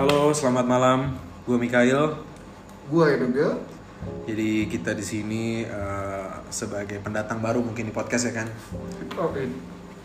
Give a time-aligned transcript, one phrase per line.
[0.00, 1.12] Halo, selamat malam.
[1.44, 2.16] Gue Mikael.
[2.88, 3.60] Gue Edoga.
[4.24, 8.48] Jadi kita di sini eh, sebagai pendatang baru mungkin di podcast ya kan.
[9.20, 9.44] Oke.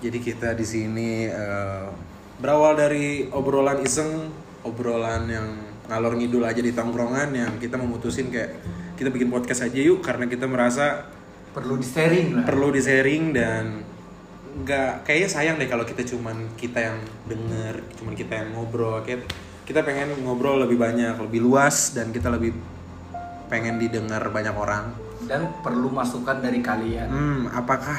[0.04, 1.87] Jadi kita di sini eh,
[2.44, 4.36] berawal dari obrolan iseng,
[4.68, 5.47] obrolan yang
[5.87, 8.51] ngalor ngidul aja di tongkrongan yang kita memutusin kayak
[9.00, 11.08] kita bikin podcast aja yuk karena kita merasa
[11.55, 12.44] Perlu di sharing lah.
[12.44, 13.79] perlu di sharing dan
[14.59, 17.00] nggak kayaknya sayang deh kalau kita cuman kita yang
[17.32, 19.23] denger cuman kita yang ngobrol kayak
[19.66, 22.54] kita pengen ngobrol lebih banyak lebih luas dan kita lebih
[23.50, 24.94] pengen didengar banyak orang
[25.26, 27.10] Dan perlu masukan dari kalian.
[27.10, 27.98] hmm apakah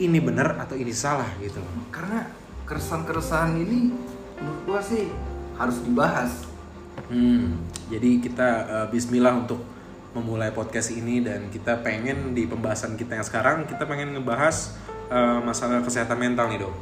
[0.00, 1.60] ini benar atau ini salah gitu
[1.92, 2.24] Karena
[2.64, 3.92] keresahan-keresahan ini
[4.40, 5.12] menurut gua sih
[5.60, 6.48] harus dibahas.
[7.12, 7.60] hmm
[7.92, 9.60] jadi kita eh, Bismillah untuk
[10.16, 14.80] memulai podcast ini dan kita pengen di pembahasan kita yang sekarang kita pengen ngebahas
[15.12, 16.74] eh, masalah kesehatan mental nih dok.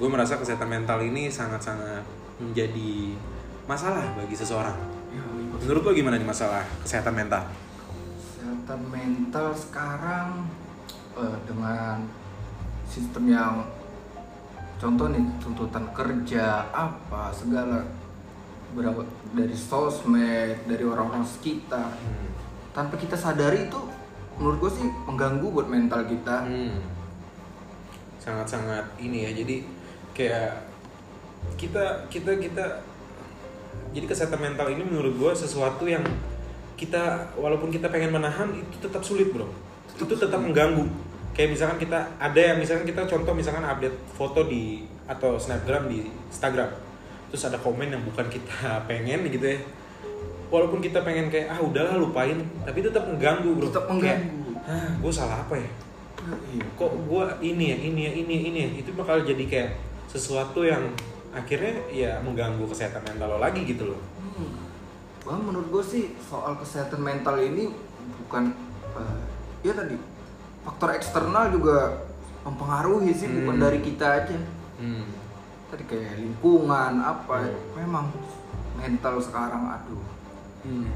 [0.00, 2.00] Gue merasa kesehatan mental ini sangat-sangat
[2.40, 3.14] menjadi
[3.68, 4.74] masalah bagi seseorang.
[5.12, 5.22] Ya,
[5.60, 7.44] Menurut lo gimana nih masalah kesehatan mental?
[8.16, 10.48] kesehatan mental sekarang
[11.14, 12.06] eh, dengan
[12.88, 13.54] sistem yang
[14.80, 17.84] contoh nih tuntutan kerja apa segala
[18.72, 19.02] berapa
[19.34, 21.90] dari sosmed dari orang-orang sekitar
[22.70, 23.80] tanpa kita sadari itu
[24.38, 26.80] menurut gue sih mengganggu buat mental kita Hmm.
[28.20, 29.30] Sangat-sangat ini ya.
[29.32, 29.64] Jadi
[30.12, 30.69] kayak
[31.60, 32.64] kita kita kita
[33.90, 36.02] jadi kesehatan mental ini menurut gue sesuatu yang
[36.78, 39.44] kita walaupun kita pengen menahan itu tetap sulit bro.
[40.00, 40.88] itu tetap mengganggu.
[41.36, 46.08] Kayak misalkan kita ada yang misalkan kita contoh misalkan update foto di atau snapgram di
[46.32, 46.72] Instagram,
[47.28, 48.56] terus ada komen yang bukan kita
[48.88, 49.60] pengen gitu ya.
[50.48, 53.68] Walaupun kita pengen kayak ah udahlah lupain, tapi tetap mengganggu bro.
[53.68, 54.56] Tetap mengganggu.
[54.64, 55.70] ah gue salah apa ya?
[56.20, 56.64] Iya.
[56.76, 59.70] kok gue ini ya ini ya ini ya ini ya itu bakal jadi kayak
[60.04, 60.84] sesuatu yang
[61.30, 64.56] akhirnya ya mengganggu kesehatan mental lo lagi gitu loh Hmm.
[65.20, 67.68] Wah, menurut gue sih soal kesehatan mental ini
[68.18, 68.56] bukan
[68.94, 69.20] eh,
[69.60, 69.92] ya tadi
[70.60, 72.08] faktor eksternal juga
[72.40, 73.62] mempengaruhi sih bukan Hmm.
[73.62, 74.38] dari kita aja.
[74.76, 75.06] hmm.
[75.68, 77.52] Tadi kayak lingkungan apa Hmm.
[77.76, 78.06] memang
[78.74, 80.04] mental sekarang aduh.
[80.60, 80.88] Hmm.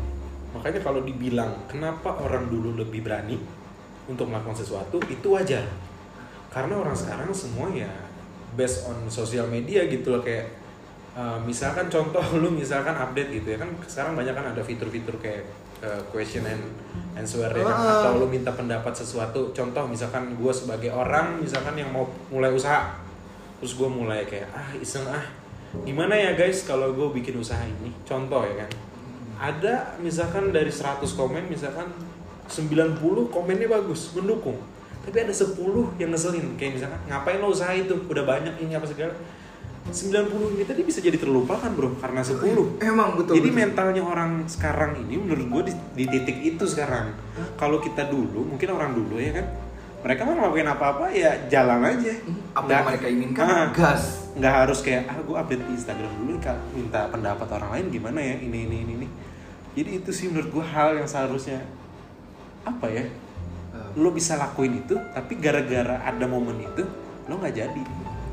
[0.50, 3.40] makanya kalau dibilang kenapa orang dulu lebih berani
[4.06, 5.66] untuk melakukan sesuatu itu wajar
[6.48, 7.90] karena orang sekarang semua ya
[8.54, 10.50] based on sosial media gitu loh kayak
[11.14, 15.46] uh, misalkan contoh lu misalkan update gitu ya kan sekarang banyak kan ada fitur-fitur kayak
[15.82, 16.62] uh, question and
[17.14, 17.74] answer ya kan?
[17.74, 18.02] Ah.
[18.02, 22.94] atau lu minta pendapat sesuatu contoh misalkan gue sebagai orang misalkan yang mau mulai usaha
[23.62, 25.24] terus gue mulai kayak ah iseng ah
[25.82, 28.70] gimana ya guys kalau gue bikin usaha ini contoh ya kan
[29.34, 31.90] ada misalkan dari 100 komen misalkan
[32.46, 33.02] 90
[33.34, 34.58] komennya bagus mendukung
[35.04, 36.56] tapi ada 10 yang ngeselin.
[36.56, 39.12] Kayak misalkan ngapain lo usaha itu udah banyak ini apa segala.
[39.84, 41.92] 90 ini tadi bisa jadi terlupakan bro.
[42.00, 42.40] Karena 10
[42.80, 43.36] Emang betul.
[43.36, 43.60] jadi betul.
[43.60, 47.12] mentalnya orang sekarang ini menurut gue di, di titik itu sekarang.
[47.60, 49.46] Kalau kita dulu mungkin orang dulu ya kan
[50.04, 52.12] mereka mah ngelakuin apa-apa ya jalan aja.
[52.16, 53.44] Hmm, apa yang mereka inginkan?
[53.44, 54.24] Ah gas.
[54.34, 56.58] nggak harus kayak ah gue update di Instagram dulu kak.
[56.72, 58.40] Minta pendapat orang lain gimana ya?
[58.40, 59.08] Ini ini ini ini.
[59.76, 61.60] Jadi itu sih menurut gue hal yang seharusnya
[62.64, 63.23] apa ya Eh,
[63.94, 66.82] lo bisa lakuin itu tapi gara-gara ada momen itu
[67.30, 67.82] lo nggak jadi.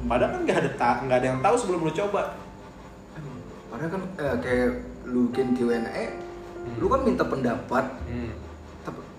[0.02, 0.72] Padahal kan nggak ada
[1.06, 2.36] nggak ada yang tahu sebelum lo coba.
[3.70, 4.70] Padahal kan eh, kayak
[5.08, 6.06] lu bikin Q&A,
[6.78, 8.32] lu kan minta pendapat, hmm.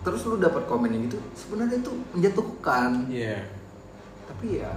[0.03, 3.07] terus lu dapat komen yang gitu, sebenarnya itu menjatuhkan.
[3.07, 3.47] iya.
[4.27, 4.71] Tapi ya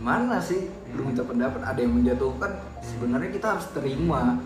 [0.00, 1.60] gimana sih lu minta pendapat?
[1.60, 4.40] Ada yang menjatuhkan sebenarnya kita harus terima.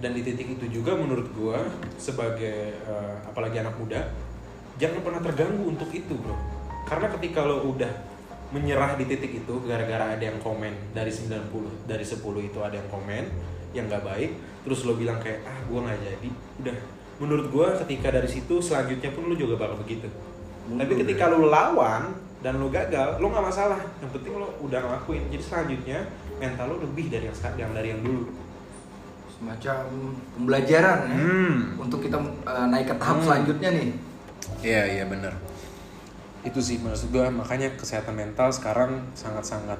[0.00, 1.58] Dan di titik itu juga menurut gue
[2.00, 4.08] sebagai eh, apalagi anak muda
[4.80, 6.34] jangan pernah terganggu untuk itu bro.
[6.88, 7.92] Karena ketika lo udah
[8.50, 12.88] menyerah di titik itu gara-gara ada yang komen dari 90 dari 10 itu ada yang
[12.90, 13.24] komen
[13.70, 14.30] yang nggak baik
[14.66, 16.28] terus lo bilang kayak ah gue nggak jadi.
[16.64, 16.76] Udah.
[17.20, 20.08] Menurut gue ketika dari situ selanjutnya pun lo juga bakal begitu.
[20.08, 23.80] Tapi Mundur, ketika lo lawan dan lo gagal lo nggak masalah.
[24.00, 25.28] Yang penting lo udah ngelakuin.
[25.30, 25.98] Jadi selanjutnya
[26.40, 28.24] mental lo lebih dari yang sekarang yang dari yang dulu.
[29.36, 29.78] Semacam
[30.36, 31.16] pembelajaran ya.
[31.16, 31.56] Hmm.
[31.80, 33.24] untuk kita eh, naik ke tahap Hmm.
[33.24, 33.88] selanjutnya nih
[34.60, 35.32] Iya iya benar.
[36.40, 39.76] Itu sih maksud gue makanya kesehatan mental sekarang sangat-sangat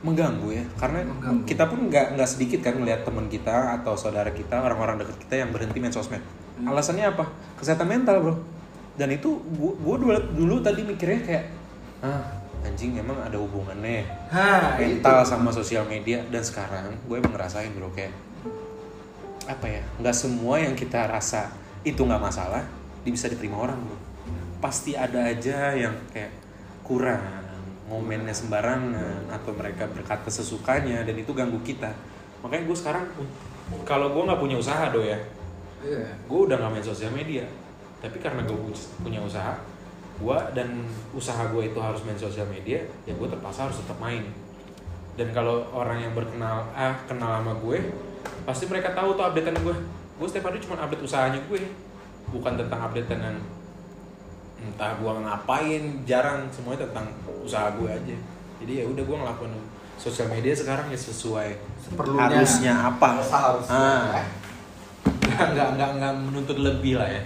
[0.00, 1.44] mengganggu ya karena Mengganggu.
[1.44, 5.34] kita pun nggak nggak sedikit kan melihat teman kita atau saudara kita orang-orang dekat kita
[5.44, 6.24] yang berhenti main sosmed.
[6.56, 6.72] Hmm.
[6.72, 7.28] Alasannya apa?
[7.60, 8.34] Kesehatan mental bro.
[8.96, 11.44] Dan itu gue gue dulu, dulu tadi mikirnya kayak
[12.00, 12.24] ah
[12.60, 15.28] anjing emang ada hubungannya Hah, mental itu.
[15.32, 18.12] sama sosial media dan sekarang gue emang ngerasain bro kayak
[19.48, 21.48] apa ya nggak semua yang kita rasa
[21.82, 22.60] itu nggak masalah
[23.08, 23.96] bisa diterima orang bro.
[24.60, 26.32] Pasti ada aja yang kayak
[26.84, 27.24] kurang
[27.90, 31.90] ngomennya sembarangan atau mereka berkata sesukanya dan itu ganggu kita.
[32.44, 33.04] Makanya gue sekarang
[33.82, 35.18] kalau gue nggak punya usaha do ya.
[35.80, 36.06] Iya.
[36.28, 37.44] Gue udah nggak main sosial media.
[38.00, 38.56] Tapi karena gue
[39.02, 39.56] punya usaha
[40.20, 40.84] gue dan
[41.16, 44.22] usaha gue itu harus main sosial media ya gue terpaksa harus tetap main.
[45.16, 47.80] Dan kalau orang yang berkenal ah kenal sama gue
[48.44, 49.76] pasti mereka tahu tuh updatean gue
[50.20, 51.60] gue setiap hari cuma update usahanya gue
[52.28, 53.38] bukan tentang updatean yang
[54.60, 57.08] entah gue ngapain jarang semuanya tentang
[57.40, 58.16] usaha gue aja
[58.60, 59.54] jadi ya udah gue ngelakuin
[59.96, 61.48] sosial media sekarang ya sesuai
[61.80, 62.28] Seperlunya.
[62.28, 63.72] harusnya apa Seharusnya.
[63.72, 64.24] ah.
[65.24, 67.22] nggak nggak nggak nggak menuntut lebih lah ya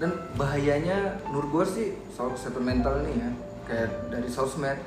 [0.00, 1.86] dan bahayanya menurut gue sih
[2.16, 3.30] soal kesehatan mental nih ya
[3.68, 4.80] kayak dari sosmed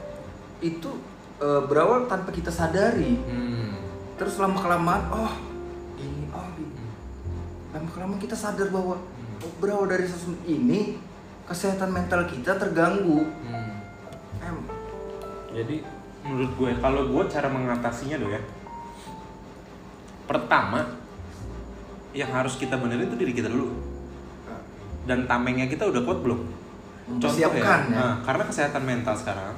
[0.65, 0.89] itu
[1.37, 3.77] eh, berawal tanpa kita sadari hmm.
[4.17, 5.33] terus lama kelamaan oh
[7.73, 9.01] lama kelamaan kita sadar bahwa
[9.41, 11.01] oh, berawal dari sosmed ini
[11.49, 13.81] kesehatan mental kita terganggu Hmm.
[14.39, 14.57] em
[15.53, 15.81] Jadi
[16.23, 18.41] menurut gue kalau gue cara mengatasinya do ya.
[20.29, 20.85] Pertama
[22.13, 23.73] yang harus kita benerin itu diri kita dulu.
[25.03, 26.39] Dan tamengnya kita udah kuat belum?
[27.03, 27.97] Mempersiapkan, ya.
[27.99, 29.51] Nah, karena kesehatan mental sekarang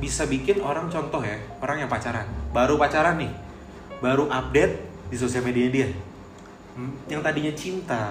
[0.00, 2.24] bisa bikin orang contoh ya, orang yang pacaran,
[2.56, 3.28] baru pacaran nih,
[4.00, 4.80] baru update
[5.12, 5.88] di sosial media dia.
[6.76, 8.02] Hmm, Yang tadinya cinta,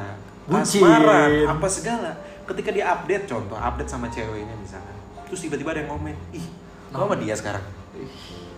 [0.50, 2.12] asmara, apa segala.
[2.44, 4.94] Ketika dia update contoh, update sama ceweknya misalkan.
[5.26, 6.46] Terus tiba-tiba ada yang komen, "Ih,
[6.90, 7.62] lo sama dia sekarang."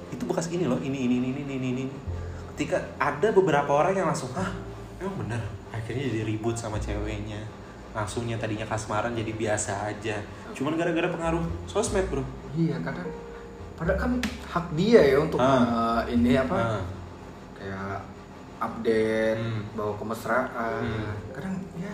[0.07, 1.85] Itu bekas ini loh, ini ini ini ini ini ini.
[2.51, 4.51] Ketika ada beberapa orang yang langsung, "Hah,
[4.97, 5.39] emang bener?"
[5.69, 7.43] Akhirnya jadi ribut sama ceweknya.
[7.91, 10.19] Langsungnya tadinya kasmaran jadi biasa aja.
[10.51, 12.23] Cuman gara-gara pengaruh sosmed, Bro.
[12.55, 13.05] iya kadang
[13.77, 14.11] padahal kan
[14.49, 16.01] hak dia ya untuk Ah.
[16.01, 16.81] eh, ini apa Nah,
[17.53, 18.01] kayak
[18.57, 19.61] update Hmm.
[19.73, 20.81] bawa kemesraan.
[20.83, 21.15] Hmm.
[21.31, 21.93] kadang ya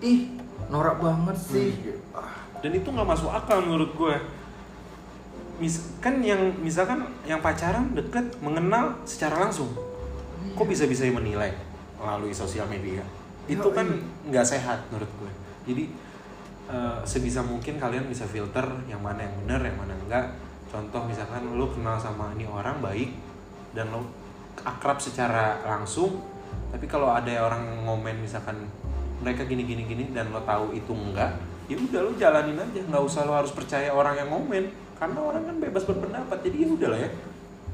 [0.00, 0.32] ih
[0.66, 1.70] norak banget sih.
[2.10, 4.16] Ah, dan itu nggak masuk akal menurut gue.
[5.60, 9.70] Mis kan yang misalkan yang pacaran deket mengenal secara langsung.
[10.58, 11.54] Kok bisa bisa menilai
[11.96, 13.04] melalui sosial media?
[13.46, 14.28] Itu Yo, kan iya.
[14.32, 15.30] nggak sehat menurut gue.
[15.70, 15.84] Jadi
[16.66, 20.26] eh, sebisa mungkin kalian bisa filter yang mana yang benar yang mana enggak.
[20.66, 23.12] Contoh misalkan lu kenal sama ini orang baik
[23.76, 24.02] dan lo
[24.60, 26.20] akrab secara langsung
[26.72, 28.56] tapi kalau ada orang ngomen misalkan
[29.24, 31.36] mereka gini gini gini dan lo tahu itu enggak
[31.70, 32.80] ya udah lo jalanin aja.
[32.84, 34.68] Nggak usah lo harus percaya orang yang ngomen
[34.98, 36.38] karena orang kan bebas berpendapat.
[36.44, 37.10] Jadi ya udah lah ya.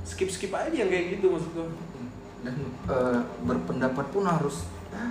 [0.06, 1.68] Skip skip aja yang kayak gitu maksud gue
[2.46, 2.54] dan
[2.86, 4.62] eh, berpendapat pun harus
[4.94, 5.10] ah,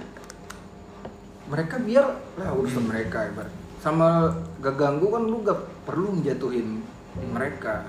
[1.52, 2.08] mereka biar
[2.40, 3.54] lah urusan mereka ibarat.
[3.84, 4.34] Sama
[4.64, 6.82] gak ganggu kan lu gak perlu menjatuhin
[7.30, 7.86] mereka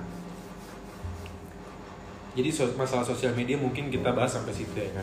[2.38, 5.02] Jadi masalah sosial media mungkin kita bahas sampai situ ya kan.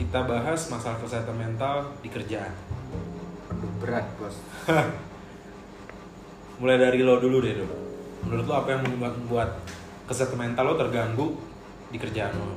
[0.00, 2.56] Kita bahas masalah kesehatan mental di kerjaan.
[3.84, 4.32] berat bos
[6.64, 7.68] Mulai dari lo dulu deh do.
[8.24, 9.60] Menurut lo apa yang membuat,
[10.08, 11.36] kesehatan mental lo terganggu
[11.92, 12.48] di kerjaan lo?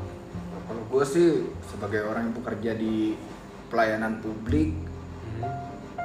[0.67, 1.27] kalau gue sih
[1.63, 3.15] sebagai orang yang bekerja di
[3.71, 4.71] pelayanan publik
[5.37, 5.43] Hmm.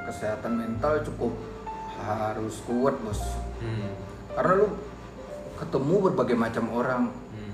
[0.07, 1.33] kesehatan mental cukup
[1.97, 3.17] harus kuat bos
[3.63, 3.91] Hmm.
[4.37, 4.69] karena lu
[5.57, 7.03] ketemu berbagai macam orang.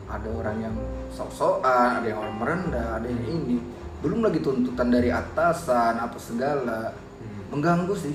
[0.08, 0.74] Ada orang yang
[1.12, 3.60] sok-sokan ada yang orang merendah ada yang ini.
[4.00, 6.92] Belum lagi tuntutan dari atasan apa segala.
[7.18, 7.58] Hmm.
[7.58, 8.14] mengganggu sih.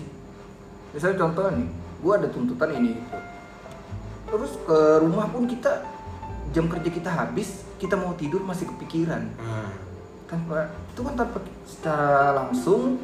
[0.95, 1.68] Misalnya contoh nih
[2.00, 2.98] gua ada tuntutan ini.
[2.98, 3.19] Itu
[4.34, 5.85] terus ke rumah pun kita
[6.50, 9.30] jam kerja kita habis kita mau tidur masih kepikiran.
[10.26, 12.97] Tanpa itu kan tanpa secara langsung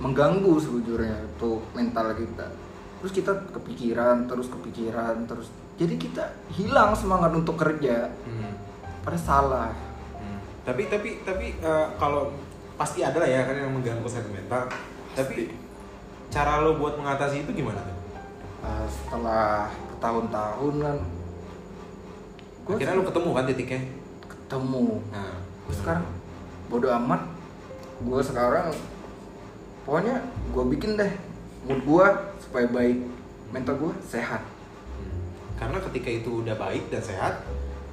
[0.00, 2.48] mengganggu sebujurnya tuh mental kita.
[3.02, 8.52] Terus kita kepikiran terus kepikiran terus jadi kita hilang semangat untuk kerja Hmm.
[9.00, 9.72] pada salah
[10.12, 10.36] Hmm.
[10.60, 12.36] Tapi tapi tapi eh, kalau
[12.76, 14.68] pasti ada lah ya kan yang mengganggu kesehatan mental.
[15.16, 15.56] Tapi
[16.28, 17.96] cara lo buat mengatasi itu gimana tuh?
[18.60, 20.96] Uh, setelah bertahun-tahun kan
[22.60, 23.80] gue Akhirnya lo ketemu kan titiknya?
[24.28, 26.04] ketemu Nah, gue sekarang
[26.68, 27.22] bodo amat
[28.00, 28.68] gue sekarang
[29.82, 30.20] pokoknya
[30.52, 31.12] gue bikin deh
[31.64, 32.06] mood gue
[32.38, 33.00] supaya baik
[33.48, 34.44] mental gue sehat.
[35.60, 37.44] Karena ketika itu udah baik dan sehat,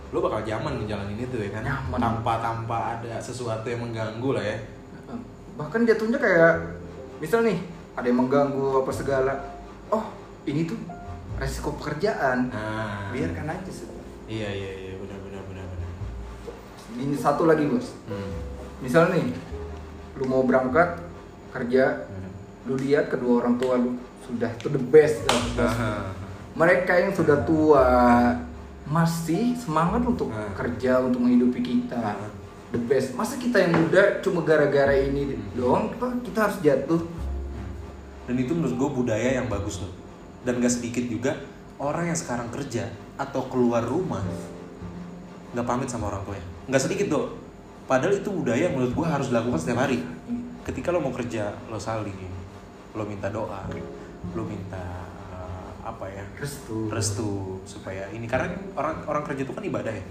[0.07, 1.61] lo bakal nyaman ngejalanin itu ya kan?
[1.61, 1.99] Nyaman.
[1.99, 4.57] Tanpa tanpa ada sesuatu yang mengganggu lah ya.
[5.53, 6.53] bahkan jatuhnya kayak
[7.17, 7.57] misal nih
[7.91, 9.33] ada yang mengganggu apa segala
[9.89, 10.05] oh
[10.45, 10.77] ini tuh
[11.35, 13.89] resiko pekerjaan Nah, biarkan aja sih
[14.27, 15.89] Iya iya iya benar benar benar benar.
[16.95, 18.37] ini satu lagi bos Hmm.
[18.79, 19.33] misal nih
[20.13, 21.01] lu mau berangkat
[21.49, 22.29] kerja Hmm.
[22.63, 25.41] lu lihat kedua orang tua lu sudah to the best lah.
[25.57, 26.05] Ah,
[26.57, 27.85] mereka yang sudah tua
[28.87, 30.49] masih semangat untuk Ah.
[30.57, 32.17] kerja untuk menghidupi kita Ah.
[32.73, 35.39] the best masa kita yang muda cuma gara-gara ini Hmm.
[35.53, 37.01] doang kita, kita harus jatuh
[38.27, 39.87] Dan itu menurut gue budaya yang bagus loh.
[40.43, 41.31] Dan gak sedikit juga
[41.79, 44.19] orang yang sekarang kerja atau keluar rumah
[45.47, 47.25] nggak pamit sama orang tuanya nggak sedikit tuh
[47.87, 50.03] padahal itu budaya yang menurut gue harus dilakukan setiap hari
[50.61, 52.13] ketika lo mau kerja lo saling
[52.93, 53.63] lo minta doa
[54.35, 55.06] lo minta
[55.87, 56.23] apa ya?
[56.35, 56.91] Restu.
[56.91, 57.29] Restu
[57.63, 60.05] supaya ini karena orang orang kerja itu kan ibadah ya.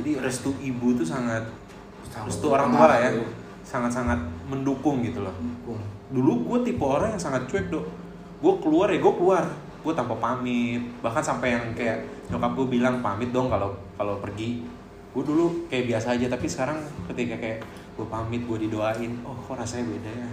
[0.00, 1.44] Jadi restu ibu tuh sangat
[2.24, 3.10] restu orang tua lah ya.
[3.62, 4.18] sangat sangat
[4.50, 5.32] mendukung gitu loh.
[6.10, 7.84] Dulu gue tipe orang yang sangat cuek dok.
[8.42, 9.44] Gue keluar ya gue keluar.
[9.84, 10.82] Gue tanpa pamit.
[11.04, 12.02] Bahkan sampai yang kayak
[12.32, 14.64] nyokap gue bilang pamit dong kalau kalau pergi.
[15.12, 16.80] Gue dulu kayak biasa aja tapi sekarang
[17.12, 17.60] ketika kayak
[17.92, 20.30] gue pamit gue didoain oh kok rasanya beda ya?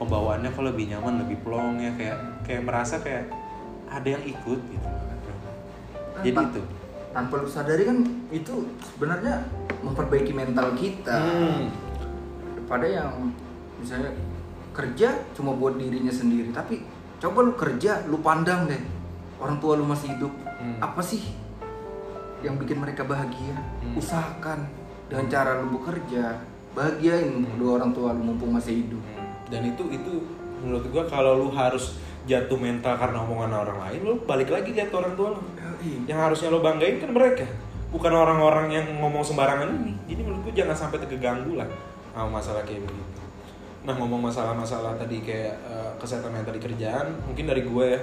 [0.00, 1.92] Pembawaannya kok lebih nyaman lebih plong ya?
[1.94, 3.28] Kayak kayak merasa kayak
[3.88, 4.88] ada yang ikut gitu.
[6.18, 6.62] Jadi Tanpa- itu.
[7.08, 8.54] tanpa lu sadari kan itu
[8.84, 9.42] sebenarnya
[9.80, 11.16] memperbaiki mental kita.
[11.18, 11.66] Hmm.
[12.68, 13.32] daripada yang
[13.80, 14.12] misalnya
[14.70, 16.84] kerja cuma buat dirinya sendiri tapi
[17.16, 18.82] coba lu kerja lu pandang deh
[19.40, 20.28] orang tua lu masih hidup.
[20.58, 20.76] Hmm.
[20.78, 21.22] apa sih
[22.40, 23.56] yang bikin mereka bahagia?
[23.56, 23.96] Hmm.
[23.96, 24.68] usahakan
[25.08, 29.00] dengan cara lu bekerja bahagiain kedua orang tua lu mumpung masih hidup.
[29.48, 30.12] Dan itu itu
[30.60, 31.96] menurut gua kalau lu harus
[32.28, 35.42] jatuh mental karena omongan orang lain lu balik lagi lihat orang tua lu.
[36.04, 37.48] Yang harusnya lo banggain kan mereka.
[37.88, 39.96] Bukan orang-orang yang ngomong sembarangan ini.
[40.04, 41.64] Jadi menurut gue jangan sampai terganggu lah
[42.12, 43.20] sama masalah kayak begitu.
[43.88, 48.00] Nah ngomong masalah-masalah tadi kayak eh, kesehatan mental di kerjaan mungkin dari gue ya.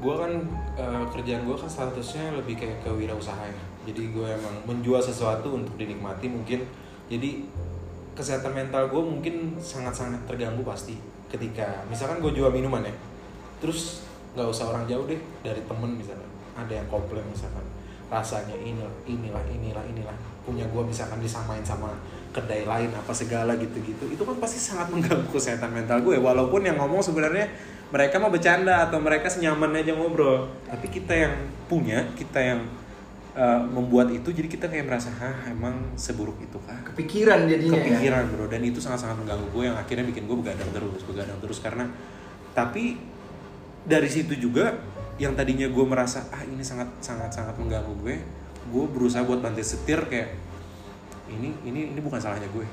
[0.00, 0.32] Gue kan
[0.80, 3.62] eh, kerjaan gue kan statusnya lebih kayak kewirausaha ya.
[3.92, 6.64] Jadi gue emang menjual sesuatu untuk dinikmati mungkin.
[7.12, 7.44] Jadi
[8.16, 12.94] kesehatan mental gue mungkin sangat-sangat terganggu pasti ketika misalkan gue jual minuman ya
[13.58, 16.30] terus nggak usah orang jauh deh dari temen misalkan.
[16.58, 17.62] Ada yang komplain misalkan
[18.08, 20.16] rasanya inilah inilah inilah inilah.
[20.42, 21.92] Punya gue misalkan disamain sama
[22.32, 24.08] kedai lain apa segala gitu-gitu.
[24.08, 26.16] Itu kan pasti sangat mengganggu kesehatan mental gue.
[26.16, 27.46] Walaupun yang ngomong sebenarnya
[27.88, 30.48] mereka mau bercanda atau mereka senyaman aja ngobrol.
[30.68, 31.34] Tapi kita yang
[31.68, 32.60] punya kita yang
[33.36, 36.80] uh, membuat itu jadi kita kayak merasa hah emang seburuk itu kah?
[36.92, 37.84] Kepikiran jadinya ya?
[37.84, 38.44] Kepikiran bro.
[38.48, 41.58] Dan itu sangat-sangat mengganggu gue yang akhirnya bikin gue begadang terus begadang terus.
[41.60, 41.84] Karena
[42.52, 42.96] tapi
[43.88, 44.76] dari situ juga
[45.18, 48.16] yang tadinya gue merasa ah ini sangat sangat sangat mengganggu gue
[48.68, 50.36] gue berusaha buat bantai setir kayak
[51.32, 52.64] ini ini ini bukan salahnya gue.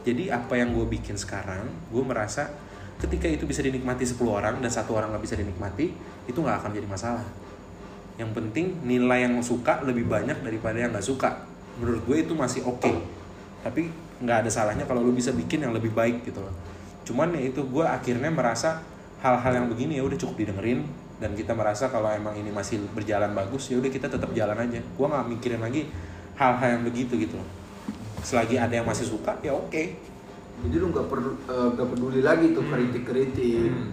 [0.00, 2.48] Jadi apa yang gue bikin sekarang gue merasa
[3.00, 5.92] ketika itu bisa dinikmati 10 orang dan satu orang nggak bisa dinikmati
[6.26, 7.26] itu nggak akan jadi masalah.
[8.16, 11.46] Yang penting nilai yang suka lebih banyak daripada yang nggak suka.
[11.78, 12.92] Menurut gue itu masih oke.
[13.60, 16.54] Tapi nggak ada salahnya kalau lu bisa bikin yang lebih baik gitu loh.
[17.06, 18.82] Cuman ya itu gue akhirnya merasa
[19.20, 20.88] hal-hal yang begini ya udah cukup didengerin
[21.20, 24.80] dan kita merasa kalau emang ini masih berjalan bagus ya udah kita tetap jalan aja
[24.80, 25.92] gue nggak mikirin lagi
[26.40, 27.48] hal-hal yang begitu gitu loh
[28.24, 29.82] selagi ada yang masih suka ya oke
[30.60, 32.72] jadi lu nggak perlu eh, nggak peduli lagi tuh Hmm.
[32.72, 33.88] kritik kritik Hmm.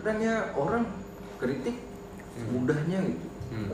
[0.00, 0.84] kadangnya orang
[1.36, 1.76] kritik
[2.36, 2.46] Hmm.
[2.52, 3.70] mudahnya gitu Hmm.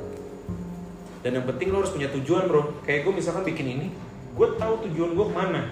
[1.23, 2.83] Dan yang penting lo harus punya tujuan bro.
[2.83, 3.87] Kayak gue misalkan bikin ini,
[4.35, 5.63] gue tahu tujuan gue ke mana.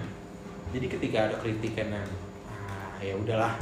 [0.71, 2.07] Jadi ketika ada kritikan ah
[3.03, 3.59] ya udahlah,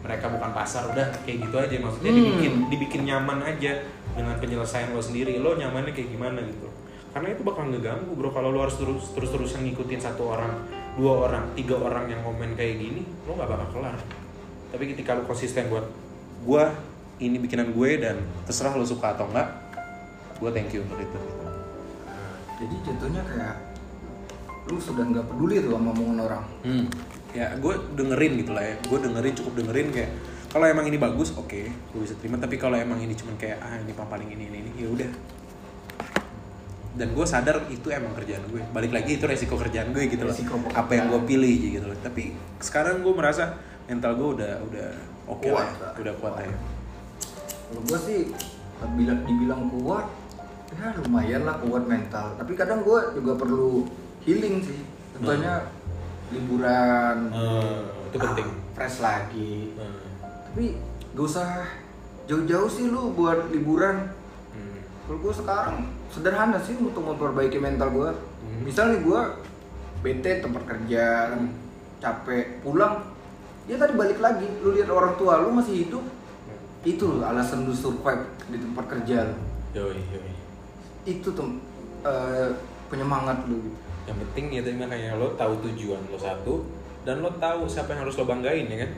[0.00, 1.76] mereka bukan pasar, udah kayak gitu aja.
[1.76, 2.20] Maksudnya Hmm.
[2.20, 3.72] dibikin dibikin nyaman aja
[4.12, 5.36] dengan penyelesaian lo sendiri.
[5.36, 6.68] Lo nyamannya kayak gimana gitu.
[7.10, 8.30] Karena itu bakal ngeganggu bro.
[8.30, 10.52] Kalau lo harus terus terus terusan ngikutin satu orang,
[10.94, 13.98] dua orang, tiga orang yang komen kayak gini, lo nggak bakal kelar.
[14.70, 15.84] Tapi ketika lo konsisten buat
[16.40, 16.64] gue
[17.20, 19.44] ini bikinan gue dan terserah lo suka atau enggak,
[20.38, 21.44] gue thank you untuk itu gitu.
[22.56, 23.56] jadi jatuhnya kayak
[24.68, 26.86] lu sudah nggak peduli tuh sama omongan orang Hmm.
[27.30, 30.10] Ya gue dengerin gitu lah ya, gue dengerin cukup dengerin kayak
[30.50, 32.34] kalau emang ini bagus oke, gue bisa terima.
[32.42, 35.10] Tapi kalau emang ini cuman kayak ah ini paling ini ini ini ya udah.
[36.90, 38.58] Dan gue sadar itu emang kerjaan gue.
[38.74, 40.34] Balik lagi itu resiko kerjaan gue gitu loh.
[40.34, 41.94] Resiko Apa yang gue pilih gitu loh.
[42.02, 44.88] Tapi sekarang gue merasa mental gue udah udah
[45.26, 45.82] oke lah, Kuat ya.
[45.82, 45.92] lah.
[45.98, 46.56] udah kuat lah ya.
[47.70, 48.18] kalau gue sih
[48.94, 50.06] bilang dibilang kuat
[50.70, 53.90] ya lumayan lah kuat mental tapi kadang gue juga perlu
[54.22, 54.78] healing sih
[55.18, 55.66] contohnya
[56.30, 58.46] liburan Hmm, itu penting.
[58.46, 59.98] ah, fresh lagi Hmm.
[60.46, 60.64] tapi
[61.10, 61.48] gak usah
[62.24, 64.08] jauh-jauh sih lu buat liburan
[64.48, 64.78] Hmm.
[65.04, 65.76] kalau gue sekarang
[66.08, 68.60] sederhana sih untuk memperbaiki mental gue Hmm.
[68.62, 69.20] misal nih gue
[70.00, 71.34] bete tempat kerja
[71.98, 73.04] capek pulang
[73.66, 76.02] ya tadi balik lagi lu lihat orang tua lu masih hidup
[76.80, 79.36] itu loh alasan lu survive di tempat kerja lu.
[79.70, 80.32] Yoi, yoi.
[81.02, 81.60] itu tuh
[82.00, 82.48] eh,
[82.88, 86.54] penyemangat lu gitu Yang penting ya tadi makanya lo tahu tujuan lo satu
[87.00, 88.90] dan lo tahu siapa yang harus lo banggain ya kan.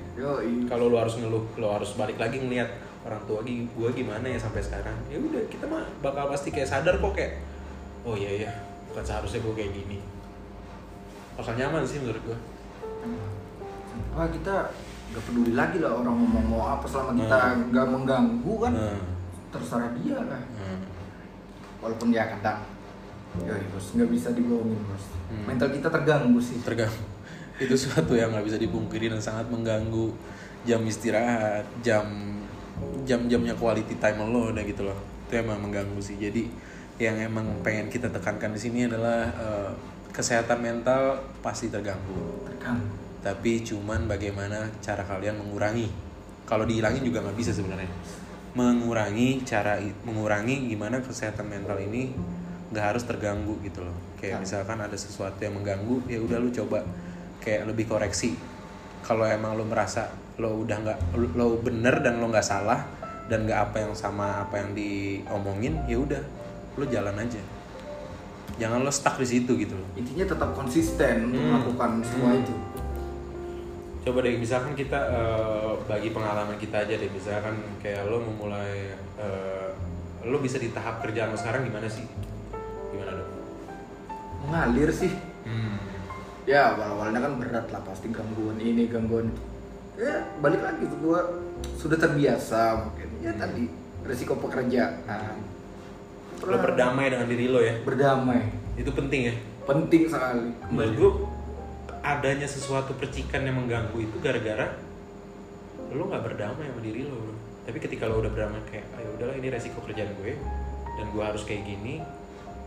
[0.67, 2.69] Kalau lo harus ngeluh, lo harus balik lagi ngeliat
[3.03, 4.95] orang tua gue gimana ya sampai sekarang.
[5.07, 7.43] Ya udah kita mah bakal pasti kayak sadar kok kayak
[8.03, 8.51] oh iya ya
[8.89, 9.99] bukan seharusnya gue kayak gini.
[11.33, 12.39] Bakal nyaman sih menurut gue.
[14.13, 14.69] wah kita
[15.11, 17.61] nggak peduli lagi lah orang ngomong mau apa selama kita Hmm.
[17.73, 19.01] nggak mengganggu kan Nah,
[19.53, 20.79] terserah dia lah nah.
[21.81, 22.61] walaupun dia kadang
[23.41, 23.87] ya bos.
[23.97, 25.05] Nggak bisa dibohongin bos.
[25.33, 25.45] Hmm.
[25.49, 26.61] mental kita terganggu sih.
[26.61, 27.05] Terganggu.
[27.63, 30.13] Itu suatu yang nggak bisa dipungkiri dan sangat mengganggu
[30.63, 32.05] jam istirahat jam
[33.03, 34.99] jam-jamnya quality time lo udah gitu loh.
[35.29, 36.21] Itu emang mengganggu sih.
[36.21, 36.49] Jadi
[37.01, 39.71] yang emang pengen kita tekankan di sini adalah eh,
[40.13, 42.45] kesehatan mental pasti terganggu.
[42.47, 43.01] Terganggu.
[43.23, 45.89] Tapi cuman bagaimana cara kalian mengurangi.
[46.45, 47.89] Kalau dihilangin juga nggak bisa sebenarnya.
[48.53, 52.13] Mengurangi cara mengurangi gimana kesehatan mental ini
[52.73, 53.95] nggak harus terganggu gitu loh.
[54.17, 56.81] Kayak misalkan ada sesuatu yang mengganggu ya udah lu coba
[57.39, 58.35] kayak lebih koreksi.
[59.05, 60.09] Kalau emang lo merasa
[60.41, 60.99] lo udah nggak
[61.37, 62.81] lo bener dan lo nggak salah
[63.29, 66.23] dan nggak apa yang sama apa yang diomongin ya udah
[66.81, 67.39] lo jalan aja.
[68.57, 69.89] Jangan lo stuck di situ gitu loh.
[69.97, 71.53] Intinya tetap konsisten Hmm.
[71.53, 72.41] melakukan semua Hmm.
[72.41, 72.55] itu.
[74.03, 79.69] Coba deh, misalkan kita eh, bagi pengalaman kita aja deh, misalkan kayak lo memulai, eh,
[80.27, 82.03] lo bisa di tahap kerjaan lo sekarang gimana sih?
[82.93, 83.31] Gimana dong?
[84.43, 85.79] mengalir sih Hmm.
[86.45, 89.43] ya awal-awalnya kan berat lah pasti gangguan ini gangguan itu
[89.99, 91.21] ya balik lagi tuh gua
[91.75, 93.41] sudah terbiasa mungkin ya Hmm.
[93.41, 93.65] tadi
[94.03, 94.99] resiko pekerjaan
[96.43, 98.43] Lo berdamai dengan diri lo ya, berdamai
[98.75, 99.35] itu penting ya.
[99.63, 101.11] penting sekali Menurut gue
[102.03, 104.75] adanya sesuatu percikan yang mengganggu itu gara-gara
[105.89, 107.15] lo nggak berdamai sama diri lo.
[107.15, 107.35] bro.
[107.63, 110.35] Tapi ketika lo udah berdamai kayak, ayo udahlah ini resiko kerjaan gue
[110.93, 112.03] dan gue harus kayak gini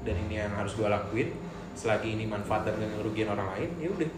[0.06, 1.34] dan ini yang harus gue lakuin.
[1.76, 4.10] Selagi ini manfaat dan gak ngerugiin orang lain, ya udah.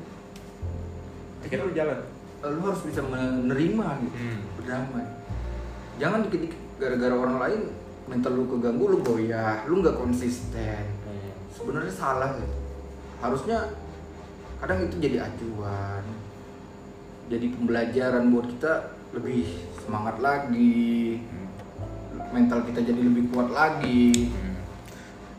[1.42, 2.00] Akhirnya lo jalan.
[2.38, 4.40] lu harus bisa menerima gitu Hmm.
[4.56, 5.10] berdamai
[5.98, 7.62] jangan dikit-dikit gara-gara orang lain
[8.06, 11.34] mental lu keganggu lu goyah lu nggak konsisten Hmm.
[11.50, 12.54] sebenarnya salah gitu.
[13.18, 13.74] harusnya
[14.62, 16.06] kadang itu jadi acuan
[17.26, 18.74] jadi pembelajaran buat kita
[19.18, 19.44] lebih
[19.82, 21.18] semangat lagi
[22.30, 24.30] mental kita jadi lebih kuat lagi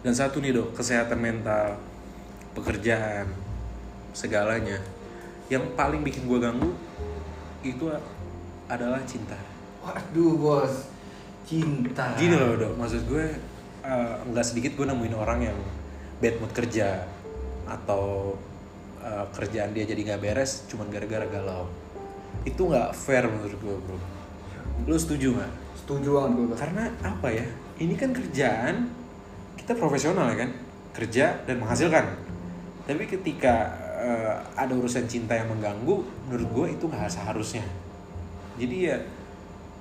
[0.02, 1.74] Dan satu nih dok, kesehatan mental,
[2.54, 3.26] pekerjaan,
[4.14, 4.78] segalanya.
[5.50, 6.70] Yang paling bikin gue ganggu
[7.66, 7.90] itu
[8.70, 9.34] adalah cinta.
[9.78, 10.90] waduh bos
[11.46, 13.24] cinta Gini loh dok, maksud gue
[13.86, 15.58] eh, nggak sedikit gue nemuin orang yang
[16.20, 17.08] bad mood kerja
[17.64, 18.34] atau
[19.00, 21.66] eh, kerjaan dia jadi nggak beres cuman gara-gara galau.
[22.44, 23.98] Itu nggak fair menurut gue bro.
[24.86, 25.52] Lo setuju nggak?
[25.88, 26.56] setuju banget gue.
[26.60, 27.46] Karena apa ya?
[27.80, 28.92] Ini kan kerjaan
[29.68, 30.50] kita profesional ya kan,
[30.96, 32.08] kerja dan menghasilkan.
[32.88, 33.68] Tapi ketika
[34.00, 37.60] eh, ada urusan cinta yang mengganggu, menurut gue itu nggak seharusnya.
[38.56, 38.96] Jadi ya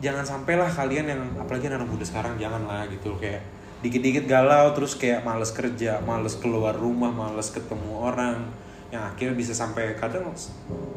[0.04, 3.40] jangan sampailah kalian yang apalagi anak muda sekarang janganlah gitu kayak
[3.80, 8.44] dikit-dikit galau terus kayak males kerja, males keluar rumah, males ketemu orang
[8.92, 10.28] yang akhirnya bisa sampai kadang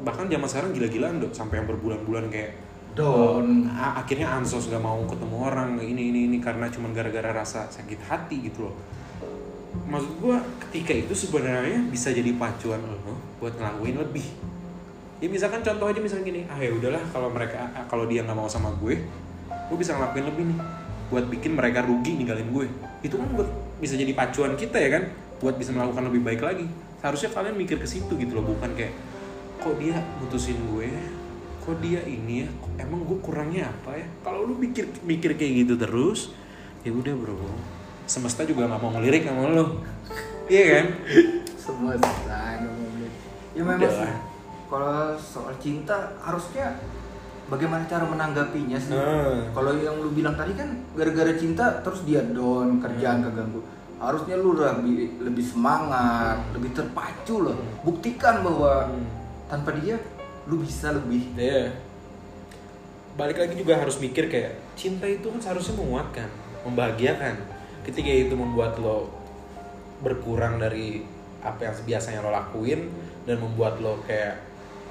[0.03, 2.59] bahkan zaman sekarang gila-gilaan dok sampai yang berbulan-bulan kayak
[2.95, 3.71] Down.
[3.71, 8.01] a- akhirnya ansos gak mau ketemu orang ini ini ini karena cuma gara-gara rasa sakit
[8.11, 8.75] hati gitu loh.
[9.87, 14.27] Maksud gua ketika itu sebenarnya bisa jadi pacuan lo buat ngelakuin lebih.
[15.23, 18.49] Ya misalkan contoh aja misalnya gini ah ya udahlah kalau mereka kalau dia nggak mau
[18.49, 18.97] sama gue
[19.69, 20.59] gue bisa ngelakuin lebih nih
[21.13, 22.67] buat bikin mereka rugi ninggalin gue.
[23.07, 23.49] Itu kan buat
[23.79, 25.03] bisa jadi pacuan kita ya kan
[25.39, 26.67] buat bisa melakukan lebih baik lagi.
[26.99, 28.93] Seharusnya kalian mikir ke situ gitu loh bukan kayak
[29.61, 30.89] kok dia mutusin gue
[31.61, 32.49] kok dia ini ya?
[32.81, 34.07] Emang gue kurangnya apa ya?
[34.21, 36.33] Kalau lu mikir mikir kayak gitu terus
[36.81, 37.37] ya udah bro.
[38.05, 39.67] Semesta juga nggak mau ngelirik sama lo
[40.51, 40.87] iya kan?
[41.55, 43.11] Semua selesai ngomongin.
[43.55, 44.13] Ya memang sih.
[44.67, 46.75] kalau soal cinta harusnya
[47.47, 48.95] bagaimana cara menanggapinya sih?
[48.95, 49.51] Hmm.
[49.51, 53.63] kalau yang lu bilang tadi kan gara-gara cinta terus dia down kerjaan keganggu.
[54.01, 57.59] Harusnya lu lebih lebih semangat lebih terpacu loh.
[57.85, 59.07] Buktikan bahwa Hmm.
[59.47, 59.99] tanpa dia
[60.51, 61.71] lu bisa lebih Iya.
[63.15, 66.27] Balik lagi juga harus mikir kayak cinta itu kan seharusnya menguatkan,
[66.67, 67.39] membahagiakan.
[67.87, 69.11] Ketika itu membuat lo
[70.03, 71.07] berkurang dari
[71.41, 72.91] apa yang biasanya lo lakuin
[73.25, 74.43] dan membuat lo kayak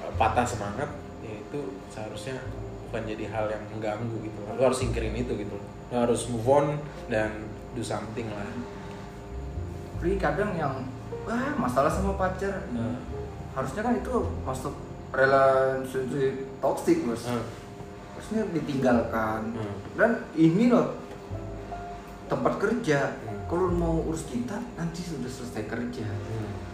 [0.04, 0.88] eh, patah semangat,
[1.20, 1.60] ya itu
[1.92, 2.40] seharusnya
[2.88, 4.38] bukan jadi hal yang mengganggu gitu.
[4.56, 5.56] Lo harus singkirin itu gitu.
[5.92, 6.66] Lo harus move on
[7.12, 7.30] dan
[7.76, 8.46] do something lah.
[10.00, 10.86] Tapi kadang yang
[11.26, 12.96] wah masalah sama pacar Nah.
[13.50, 14.14] harusnya kan itu
[14.46, 14.74] masuk
[15.10, 16.06] relasi
[16.62, 17.44] toksik bos Hmm.
[18.14, 19.74] harusnya ditinggalkan Hmm.
[19.98, 20.94] dan ini loh
[22.30, 23.42] tempat kerja Hmm.
[23.50, 26.70] kalau mau urus kita nanti sudah selesai kerja Hmm.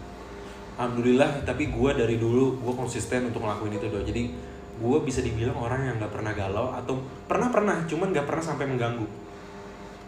[0.77, 4.05] Alhamdulillah, tapi gue dari dulu gue konsisten untuk ngelakuin itu doh.
[4.05, 4.29] Jadi
[4.77, 8.69] gue bisa dibilang orang yang nggak pernah galau atau pernah pernah, cuman nggak pernah sampai
[8.69, 9.09] mengganggu.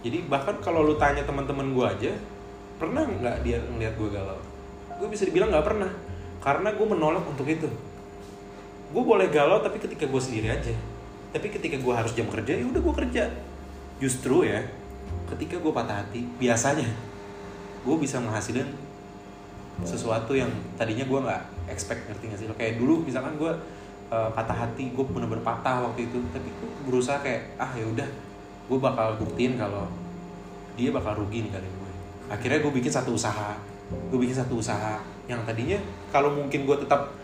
[0.05, 2.13] Jadi bahkan kalau lu tanya teman-teman gue aja,
[2.77, 4.37] pernah nggak dia ngeliat gue galau?
[5.01, 5.89] Gue bisa dibilang nggak pernah,
[6.45, 7.69] karena gue menolak untuk itu.
[8.89, 10.75] Gue boleh galau tapi ketika gue sendiri aja.
[11.29, 13.25] Tapi ketika gue harus jam kerja, ya udah gue kerja.
[14.01, 14.65] Justru ya,
[15.35, 16.89] ketika gue patah hati, biasanya
[17.85, 18.69] gue bisa menghasilkan
[19.87, 23.53] sesuatu yang tadinya gue nggak expect ngerti gak sih kayak dulu misalkan gue
[24.11, 28.09] uh, patah hati gue bener-bener patah waktu itu tapi gue berusaha kayak ah ya udah
[28.69, 29.87] gue bakal buktiin kalau
[30.75, 31.91] dia bakal rugi nih kali gue
[32.27, 33.55] akhirnya gue bikin satu usaha
[33.89, 34.99] gue bikin satu usaha
[35.31, 35.79] yang tadinya
[36.11, 37.15] kalau mungkin gue tetap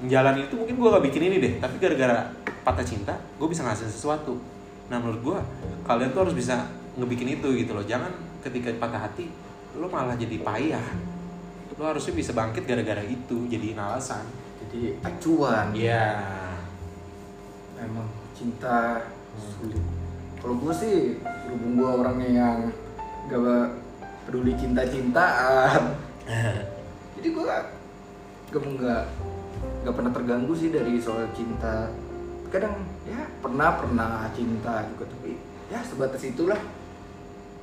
[0.00, 2.32] menjalani itu mungkin gue gak bikin ini deh tapi gara-gara
[2.64, 4.40] patah cinta gue bisa ngasih sesuatu.
[4.88, 5.38] Nah menurut gue
[5.84, 7.84] kalian tuh harus bisa ngebikin itu gitu loh.
[7.84, 8.10] Jangan
[8.40, 9.28] ketika patah hati
[9.76, 10.88] lo malah jadi payah.
[11.76, 14.24] Lo harusnya bisa bangkit gara-gara itu jadi alasan.
[14.64, 15.72] Jadi acuan.
[15.72, 16.20] Iya.
[17.80, 18.04] emang
[18.36, 19.08] cinta
[19.40, 19.80] sulit.
[20.36, 21.16] Kalau gue sih
[21.48, 22.58] berhubung gue orangnya yang
[23.32, 23.72] gak
[24.28, 25.96] peduli cinta-cintaan.
[27.16, 27.64] Jadi gue gak
[28.52, 29.04] gak nggak
[29.82, 31.90] nggak pernah terganggu sih dari soal cinta.
[32.50, 32.74] Kadang
[33.06, 36.60] ya pernah pernah cinta juga tapi ya sebatas itulah.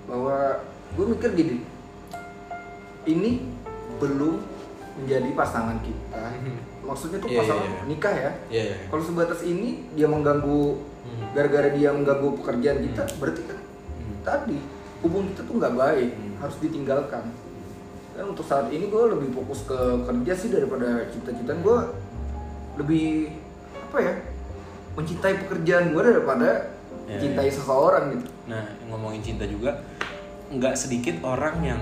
[0.07, 0.63] Bahwa
[0.95, 1.57] gue mikir gini
[3.07, 3.43] ini
[3.97, 4.39] belum
[4.97, 6.23] menjadi pasangan kita.
[6.87, 7.81] Maksudnya tuh Iya, iya, pasangan iya.
[7.85, 8.31] nikah ya.
[8.47, 8.75] Iya, iya.
[8.87, 11.23] kalau sebatas ini dia mengganggu Hmm.
[11.31, 13.59] gara-gara dia mengganggu pekerjaan kita berarti kan
[14.27, 14.59] tadi
[14.99, 16.11] hubungan kita tuh nggak baik
[16.43, 17.23] harus ditinggalkan
[18.17, 21.77] dan untuk saat ini gue lebih fokus ke kerja sih daripada cita-citaan gue
[22.75, 23.29] lebih
[23.87, 24.13] apa ya
[24.93, 26.73] mencintai pekerjaan gue daripada
[27.07, 27.55] Ya, mencintai ya.
[27.55, 29.79] seseorang gitu Nah, ngomongin cinta juga,
[30.49, 31.79] nggak sedikit orang yang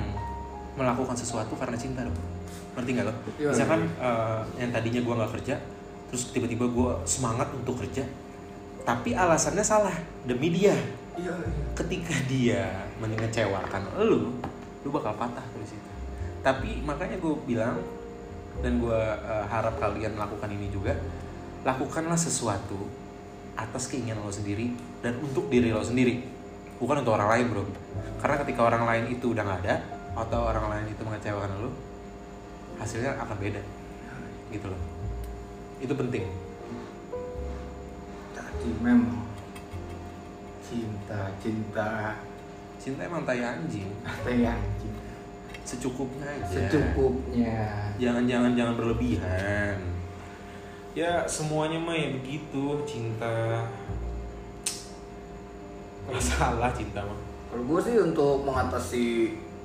[0.73, 2.13] melakukan sesuatu karena cinta loh.
[2.77, 3.13] Ngerti nggak lo?
[3.37, 5.55] Iya, Misalkan eh, yang tadinya gue nggak kerja,
[6.09, 8.05] terus tiba-tiba gue semangat untuk kerja,
[8.81, 9.93] tapi alasannya salah
[10.25, 10.77] demi dia.
[11.17, 11.33] iya
[11.73, 14.29] Ketika dia mengecewakan lu,
[14.81, 15.89] lu bakal patah dari situ.
[16.45, 17.81] Tapi makanya gue bilang
[18.61, 20.93] dan gue eh, harap kalian melakukan ini juga,
[21.65, 22.85] lakukanlah sesuatu
[23.57, 24.69] atas keinginan lo sendiri
[25.01, 26.21] dan untuk diri lo sendiri.
[26.77, 27.65] Bukan untuk orang lain bro.
[28.21, 29.75] Karena ketika orang lain itu udah nggak ada
[30.13, 31.71] atau orang lain itu mengecewakan lo
[32.77, 33.61] hasilnya akan beda.
[34.53, 34.81] Gitu loh.
[35.81, 36.29] Itu penting.
[38.37, 39.25] Jadi memang
[40.61, 42.21] cinta cinta.
[42.77, 43.89] Cinta emang tai anjing.
[44.29, 44.74] Ya anjing?
[45.65, 46.69] Secukupnya aja.
[46.69, 47.89] Secukupnya.
[47.97, 49.75] Jangan jangan jangan berlebihan.
[50.95, 53.65] Ya semuanya mah ya begitu cinta.
[56.05, 57.19] Masalah cinta mah.
[57.49, 59.05] Kalau gue sih untuk mengatasi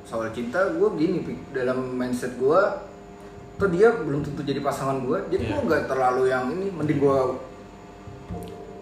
[0.09, 2.61] soal cinta, gue gini dalam mindset gue,
[3.61, 5.53] tuh dia belum tentu jadi pasangan gue, jadi Iya.
[5.55, 7.19] gue nggak terlalu yang ini, mending gue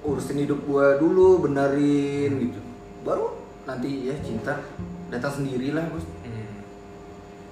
[0.06, 2.60] urusin hidup gue dulu, benerin gitu,
[3.04, 3.34] baru
[3.66, 4.56] nanti ya cinta.
[5.08, 6.04] Datang sendiri lah bos.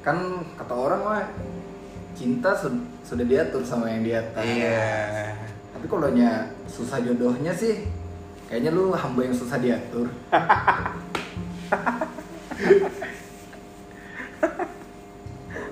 [0.06, 1.26] Kan kata orang mah
[2.14, 4.46] cinta sud- sudah diatur sama yang di atas.
[4.46, 5.34] iya.
[5.74, 7.90] Tapi kalau nya susah jodohnya sih,
[8.46, 10.06] kayaknya lu hamba yang susah diatur.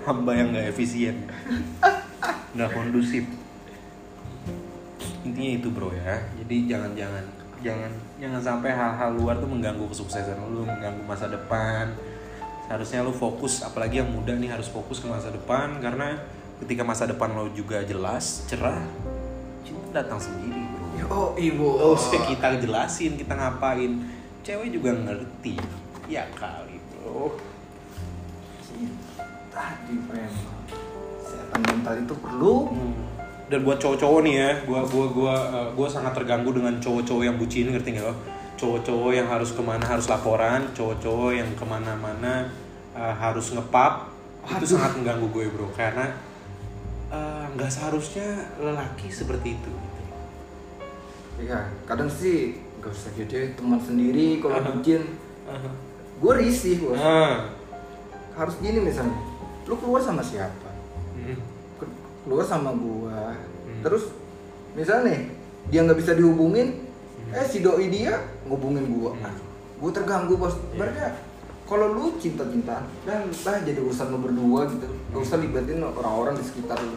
[0.04, 1.30] hamba yang nggak efisien.
[2.58, 3.22] Nggak kondusif.
[5.22, 6.18] Intinya itu bro ya.
[6.42, 7.24] Jadi jangan jangan
[7.64, 7.88] jangan
[8.20, 11.88] jangan sampai hal-hal luar tuh mengganggu kesuksesan lu mengganggu masa depan
[12.64, 16.16] seharusnya lu fokus apalagi yang muda nih harus fokus ke masa depan karena
[16.64, 18.80] ketika masa depan lo juga jelas cerah
[19.64, 20.86] cinta datang sendiri bro.
[20.96, 21.68] Yo, ibu.
[21.76, 24.00] Oh, kita jelasin kita ngapain.
[24.44, 25.56] Cewek juga ngerti
[26.08, 27.36] ya kali bro.
[29.52, 30.58] Tadi memang
[31.20, 32.56] kesehatan mental itu perlu.
[33.44, 37.36] Dan buat cowok-cowok nih ya gua gua gua eh, gua sangat terganggu dengan cowok-cowok yang
[37.36, 42.48] bucin ngerti nggak lo cowok-cowok yang harus ke mana harus laporan cowok-cowok yang ke mana-mana
[42.92, 44.08] eh, harus ngepap
[44.46, 46.14] itu sangat mengganggu gue bro karena
[47.08, 49.72] eh, nggak seharusnya lelaki seperti itu
[51.40, 54.70] ya kadang sih gak usah jadi teman sendiri kalau Aha.
[54.70, 55.02] bucin
[56.14, 57.50] gue risih bos Ah.
[58.34, 59.18] harus gini misalnya
[59.64, 60.70] lu keluar sama siapa
[61.14, 61.38] Hmm.
[61.74, 63.32] Ke- keluar sama gua
[63.64, 63.80] Hmm.
[63.80, 64.10] terus
[64.74, 65.20] misalnya nih
[65.70, 66.84] dia nggak bisa dihubungin
[67.32, 69.12] eh si doi dia ngubungin gua.
[69.16, 69.36] Hmm.
[69.74, 70.54] gue terganggu bos.
[70.54, 70.76] Iya.
[70.80, 71.00] berarti
[71.64, 74.86] kalau lu cinta-cintaan dan lah jadi urusan lu berdua gitu.
[75.12, 76.96] Gak usah libatin orang-orang di sekitar lu.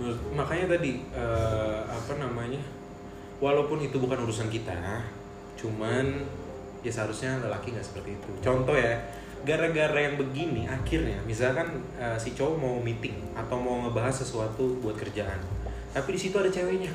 [0.00, 2.60] Menurut- makanya tadi eh, apa namanya
[3.38, 4.72] walaupun itu bukan urusan kita
[5.54, 6.22] cuman
[6.84, 8.30] ya seharusnya lelaki nggak seperti itu.
[8.40, 9.00] Contoh ya
[9.44, 14.96] gara-gara yang begini akhirnya misalkan eh, si cowok mau meeting atau mau ngebahas sesuatu buat
[14.96, 15.36] kerjaan
[15.92, 16.90] tapi di situ ada ceweknya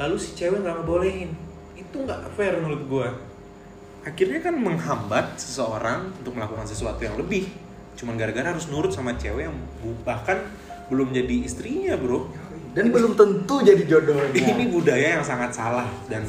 [0.00, 1.30] lalu si cewek nggak ngebolehin.
[1.76, 3.08] Itu nggak fair menurut gua.
[4.00, 7.52] Akhirnya kan menghambat seseorang untuk melakukan sesuatu yang lebih.
[8.00, 9.56] Cuman gara-gara harus nurut sama cewek yang
[10.08, 10.40] bahkan
[10.88, 12.32] belum jadi istrinya bro.
[12.72, 14.32] Dan belum tentu jadi jodohnya.
[14.32, 15.84] Ini budaya yang sangat salah.
[16.08, 16.24] Dan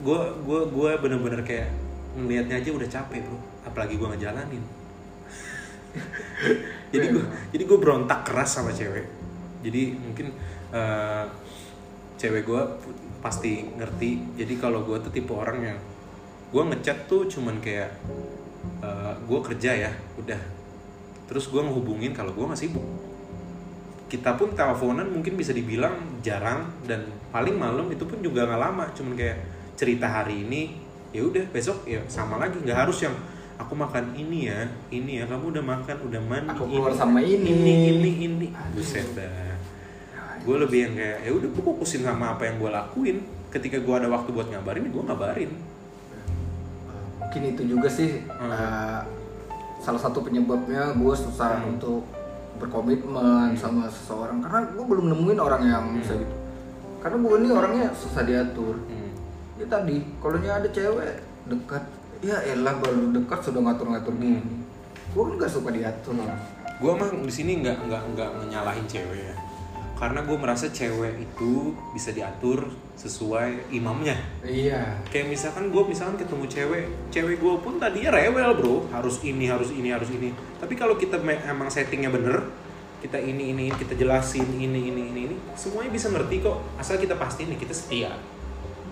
[0.00, 1.68] gue gue gue bener-bener kayak
[2.16, 3.38] ngelihatnya aja udah capek bro.
[3.68, 4.64] Apalagi gue ngejalanin.
[6.94, 7.50] Jadi gue Iya.
[7.54, 9.06] jadi gue berontak keras sama cewek.
[9.66, 10.30] Jadi mungkin
[10.74, 11.24] eh,
[12.24, 12.62] cewek gue
[13.20, 14.40] pasti ngerti.
[14.40, 15.78] Jadi kalau gue tuh tipe orang yang
[16.48, 17.92] gue ngechat tuh cuman kayak
[19.28, 20.40] gue kerja ya udah.
[21.28, 22.84] Terus gue ngehubungin kalau gue nggak sibuk.
[24.08, 28.84] Kita pun teleponan mungkin bisa dibilang jarang dan paling malam itu pun juga nggak lama.
[28.96, 29.38] Cuman kayak
[29.76, 30.80] cerita hari ini
[31.12, 32.56] ya udah besok ya sama lagi.
[32.60, 33.12] Nggak harus yang
[33.54, 37.52] aku makan ini ya ini ya kamu udah makan udah mandi Aku keluar sama ini.
[37.52, 38.48] ini ini ini.
[38.72, 39.53] Buset dah
[40.44, 43.16] gue lebih yang kayak ya udah gue fokusin sama apa yang gue lakuin.
[43.48, 45.50] Ketika gue ada waktu buat ngabarin gue ngabarin.
[47.24, 48.20] Mungkin itu juga sih.
[48.28, 48.52] Hmm.
[48.52, 49.00] eh,
[49.80, 51.76] salah satu penyebabnya gue susah Hmm.
[51.76, 52.04] untuk
[52.60, 54.44] berkomitmen sama seseorang.
[54.44, 55.96] Karena gue belum nemuin orang yang Hmm.
[55.98, 56.34] bisa gitu.
[57.00, 58.76] Karena gue ini orangnya susah diatur.
[58.84, 59.02] Hmm.
[59.54, 61.84] ya tadi kalau ada cewek dekat
[62.26, 64.42] ya elah baru dekat sudah ngatur-ngatur gini.
[65.14, 66.18] Gue kan gak suka diatur.
[66.82, 69.34] Gue mah di sini nggak nggak nggak nyalahin cewek ya
[69.94, 72.66] karena gue merasa cewek itu bisa diatur
[72.98, 74.18] sesuai imamnya.
[74.42, 74.98] Iya.
[75.06, 78.76] Kayak misalkan gue misalkan ketemu cewek cewek gue pun tadinya rewel bro.
[78.90, 80.34] Harus ini harus ini harus ini.
[80.58, 82.42] Tapi kalau kita emang settingnya bener
[83.04, 86.58] kita ini ini kita jelasin ini ini ini ini semuanya bisa ngerti kok.
[86.74, 88.10] Asal kita pastiin nih kita setia.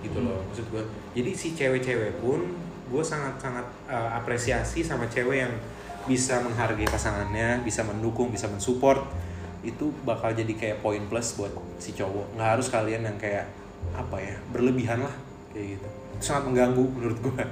[0.03, 0.83] Gitu loh maksud gue
[1.19, 2.47] jadi si cewek-cewek pun
[2.93, 5.55] gue sangat sangat uh, apresiasi sama cewek yang
[6.07, 9.07] bisa menghargai pasangannya bisa mendukung bisa mensupport
[9.63, 12.35] itu bakal jadi kayak poin plus buat si cowok.
[12.35, 13.47] Nggak harus kalian yang kayak
[13.95, 15.15] apa ya berlebihan lah
[15.51, 15.89] kayak gitu.
[16.23, 17.45] Sangat mengganggu menurut gue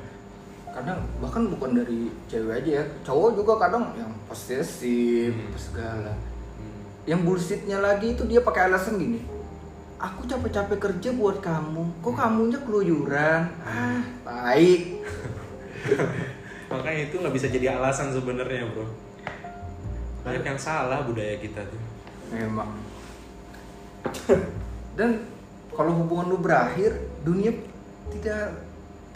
[0.71, 5.51] kadang bahkan bukan dari cewek aja ya cowok juga kadang yang posesif Hmm.
[5.59, 6.15] segala.
[7.11, 9.19] Yang bullshitnya lagi itu dia pakai alasan gini
[10.01, 13.53] aku capek-capek kerja buat kamu kok kamunya keluyuran?
[13.61, 15.03] Ah baik
[16.73, 18.87] makanya itu nggak bisa jadi alasan sebenarnya bro.
[20.25, 21.81] Banyak yang salah budaya kita tuh
[22.31, 22.71] memang
[24.99, 25.11] dan
[25.73, 27.53] kalau hubungan lu berakhir dunia
[28.13, 28.53] tidak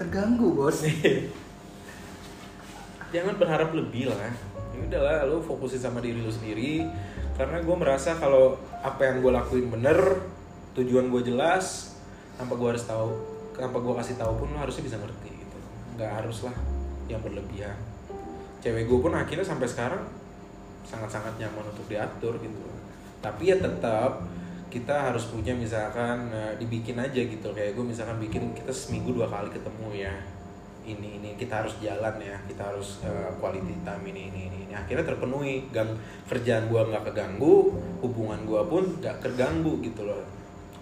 [0.00, 0.85] terganggu bos.
[3.14, 4.33] Jangan berharap lebih lah.
[4.74, 6.87] Ya udahlah lu fokusin sama diri lu sendiri.
[7.35, 9.98] Karena gue merasa kalau apa yang gue lakuin bener
[10.79, 11.98] tujuan gue jelas
[12.38, 13.11] tanpa gue harus tahu
[13.55, 15.59] tanpa gue kasih tahu pun lu harusnya bisa ngerti gitu.
[15.98, 16.55] Nggak harus lah
[17.11, 17.77] yang berlebihan.
[18.62, 20.03] Cewek gue pun akhirnya sampai sekarang
[20.87, 22.73] sangat-sangat nyaman untuk diatur gitu
[23.24, 24.20] tapi ya tetap
[24.68, 27.48] kita harus punya misalkan eh, dibikin aja gitu.
[27.54, 30.12] Kayak gue misalkan bikin kita seminggu dua kali ketemu ya.
[30.84, 32.37] Ini ini kita harus jalan ya.
[32.44, 35.70] Kita harus eh, quality time ini ini ini, akhirnya terpenuhi.
[35.72, 35.94] Gang
[36.28, 37.72] kerjaan gue nggak keganggu
[38.04, 40.20] hubungan gue pun nggak terganggu gitu loh.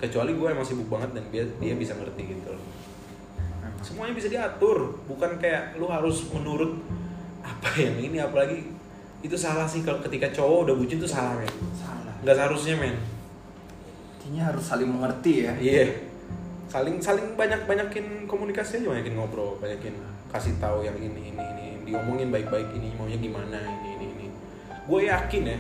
[0.00, 2.64] Kecuali gue emang sibuk banget dan dia dia bisa ngerti gitu loh.
[3.84, 4.98] Semuanya bisa diatur.
[5.04, 6.80] Bukan kayak lu harus menurut
[7.44, 8.72] apa yang ini apalagi
[9.22, 11.52] itu salah sih kalau ketika cowok udah bucin tuh salah men.
[11.76, 12.96] Salah nggak seharusnya men.
[14.18, 15.52] Intinya harus saling mengerti ya.
[15.58, 15.86] Iya.
[16.70, 19.92] Saling saling banyak banyakin komunikasi aja banyakin ngobrol banyakin
[20.32, 24.26] kasih tahu yang ini ini ini diomongin baik-baik ini maunya gimana ini ini ini.
[24.88, 25.58] Gue yakin ya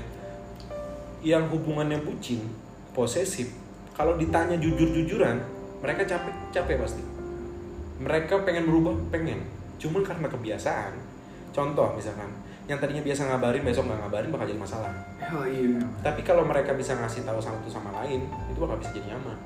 [1.22, 2.42] yang hubungannya bucin
[2.96, 3.52] posesif
[3.92, 5.38] kalau ditanya jujur-jujuran
[5.82, 7.02] mereka capek capek pasti.
[8.02, 9.42] Mereka pengen berubah pengen.
[9.82, 10.94] Cuman karena kebiasaan.
[11.52, 12.30] Contoh misalkan
[12.70, 14.92] yang tadinya biasa ngabarin besok nggak ngabarin bakal jadi masalah.
[15.34, 19.14] Oh iya tapi kalau mereka bisa ngasih tahu satu sama lain itu bakal bisa jadi
[19.14, 19.38] nyaman.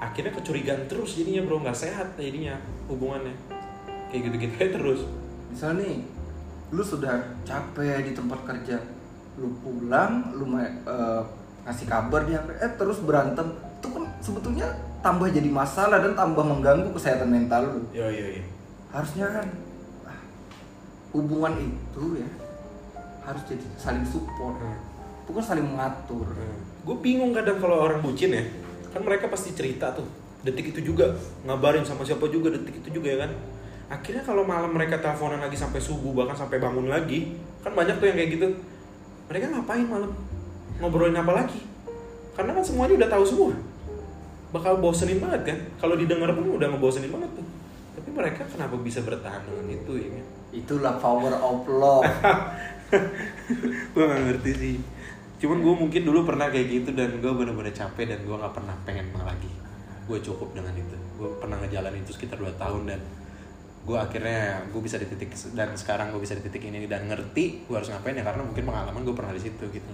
[0.00, 1.60] Akhirnya kecurigaan terus jadinya bro.
[1.60, 3.32] Nggak sehat jadinya hubungannya.
[4.12, 5.00] Kayak gitu-gitu aja terus.
[5.48, 6.04] Misal nih
[6.70, 8.76] lu sudah capek di tempat kerja.
[9.40, 11.22] Lu pulang lu eh,
[11.64, 13.48] ngasih kabar di HP eh terus berantem.
[13.80, 14.68] Itu kan sebetulnya
[15.00, 17.80] tambah jadi masalah dan tambah mengganggu kesehatan mental lu.
[17.96, 18.44] Yo yo yo.
[18.92, 19.48] Harusnya kan
[21.10, 22.28] hubungan itu ya
[23.26, 24.58] harus jadi saling support.
[25.26, 26.26] Bukan saling mengatur.
[26.82, 28.44] Gue bingung kadang kalau orang bucin ya
[28.90, 30.02] kan mereka pasti cerita tuh
[30.42, 31.14] detik itu juga
[31.46, 33.30] ngabarin sama siapa juga detik itu juga ya kan.
[33.90, 38.06] Akhirnya kalau malam mereka teleponan lagi sampai subuh bahkan sampai bangun lagi kan banyak tuh
[38.10, 38.46] yang kayak gitu.
[39.30, 40.10] Mereka ngapain malam?
[40.82, 41.60] Ngobrolin apa lagi?
[42.34, 43.52] Karena kan semuanya udah tahu semua.
[44.50, 45.58] Bakal bosenin banget kan?
[45.78, 47.46] Kalau didengar pun udah ngebosenin banget tuh.
[48.00, 50.26] Tapi mereka kenapa bisa bertahan dengan itu ya kan?
[50.50, 52.06] Itulah power of love.
[53.94, 54.76] Gue gak ngerti sih.
[55.40, 58.76] Cuman gue mungkin dulu pernah kayak gitu dan gue bener-bener capek dan gue nggak pernah
[58.84, 59.48] pengen lagi.
[60.04, 60.92] Gue cukup dengan itu.
[61.16, 63.00] Gue pernah ngejalanin itu sekitar 2 tahun dan
[63.88, 67.64] gue akhirnya gue bisa di titik dan sekarang gue bisa di titik ini dan ngerti
[67.64, 69.92] gue harus ngapain ya karena mungkin pengalaman gue pernah di situ gitu.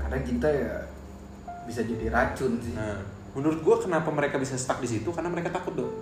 [0.00, 0.88] Kadang kita ya
[1.68, 2.72] bisa jadi racun sih.
[2.72, 2.96] Nah
[3.36, 5.12] menurut gue kenapa mereka bisa stuck di situ?
[5.12, 5.92] Karena mereka takut dong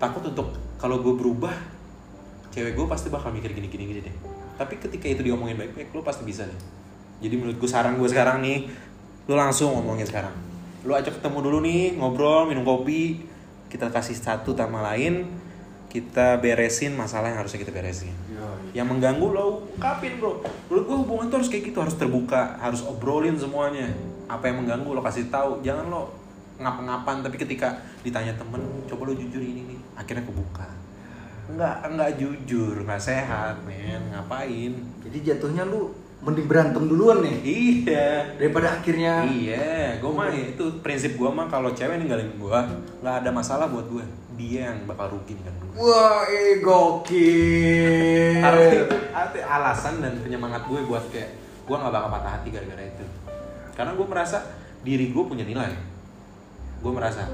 [0.00, 1.52] takut untuk kalau gue berubah
[2.50, 4.16] cewek gue pasti bakal mikir gini gini gini deh.
[4.58, 6.60] Tapi ketika itu diomongin baik-baik lo pasti bisa deh.
[7.22, 8.66] Jadi menurut gue saran gue sekarang nih
[9.30, 10.34] lo langsung ngomongin sekarang.
[10.84, 13.22] Lo ajak ketemu dulu nih ngobrol minum kopi
[13.70, 15.30] kita kasih satu sama lain
[15.90, 18.14] kita beresin masalah yang harusnya kita beresin.
[18.74, 20.42] Yang mengganggu lo ungkapin bro.
[20.70, 23.86] Menurut gue hubungan tuh harus kayak gitu harus terbuka harus obrolin semuanya.
[24.26, 25.62] Apa yang mengganggu lo kasih tahu.
[25.62, 26.20] Jangan lo
[26.60, 27.72] ngapa-ngapan tapi ketika
[28.04, 30.79] ditanya temen coba lo jujur ini nih akhirnya kebuka
[31.56, 38.36] nggak nggak jujur nggak sehat men ngapain Jadi jatuhnya lu mending berantem duluan nih iya
[38.36, 42.58] daripada akhirnya iya gue mah itu prinsip gue mah kalau cewek ninggalin gue
[43.00, 44.04] nggak ada masalah buat gue
[44.36, 48.42] dia yang bakal rugi kan gue Wah, eh gokil.
[49.16, 51.30] Arti- alasan dan penyemangat gue buat kayak
[51.64, 53.04] gue nggak bakal patah hati gara-gara itu.
[53.72, 54.44] Karena gue merasa
[54.84, 55.72] diri gue punya nilai.
[56.84, 57.24] Gue merasa.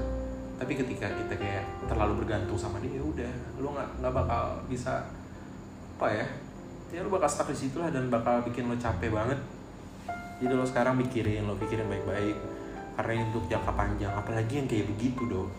[0.57, 5.05] Tapi ketika kita kayak terlalu bergantung sama dia, ya udah, lu nggak nggak bakal bisa
[5.97, 6.25] apa ya?
[6.93, 9.37] Ya lu bakal stuck di situ lah dan bakal bikin lo capek banget.
[10.41, 12.37] Jadi lo sekarang mikirin, lo pikirin baik-baik.
[12.97, 15.49] Karena ini untuk jangka panjang, apalagi yang kayak begitu dong.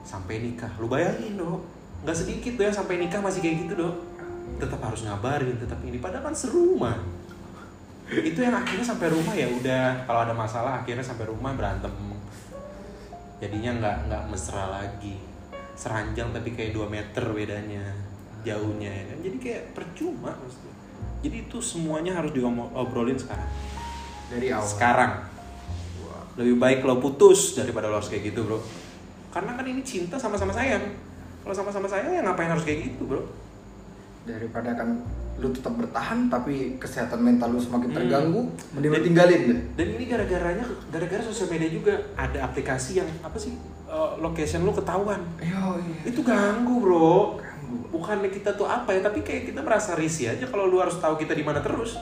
[0.00, 1.60] Sampai nikah, lu bayangin dong.
[2.00, 3.96] Nggak sedikit ya sampai nikah masih kayak gitu dong
[4.60, 6.96] tetap harus ngabarin tetap ini padahal kan serumah
[8.10, 11.92] itu yang akhirnya sampai rumah ya udah kalau ada masalah akhirnya sampai rumah berantem
[13.40, 15.16] jadinya nggak nggak mesra lagi.
[15.74, 17.84] Seranjang tapi kayak 2 meter bedanya
[18.44, 19.18] jauhnya ya kan.
[19.24, 20.74] Jadi kayak percuma maksudnya.
[21.20, 23.48] Jadi itu semuanya harus diobrolin sekarang.
[24.30, 24.68] Dari awal.
[24.68, 25.12] sekarang.
[26.38, 28.60] Lebih baik lo putus daripada lo harus kayak gitu bro.
[29.34, 30.84] Karena kan ini cinta sama-sama sayang.
[31.40, 33.24] Kalau sama-sama sayang ya ngapain harus kayak gitu bro?
[34.28, 35.00] Daripada kan
[35.40, 37.96] lu tetap bertahan tapi kesehatan mental lu semakin Hmm.
[37.96, 39.58] terganggu, mending lu Dan- tinggalin deh.
[39.74, 44.70] dan ini gara-garanya gara-gara sosial media juga ada aplikasi yang apa sih eh, location lu
[44.70, 45.96] ketahuan Yo, iya.
[46.06, 47.76] itu ganggu bro Ganggu.
[47.90, 51.16] bukannya kita tuh apa ya tapi kayak kita merasa risih aja kalau lu harus tahu
[51.16, 51.96] kita di mana terus